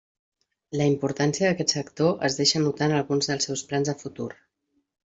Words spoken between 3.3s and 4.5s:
dels seus plans de futur.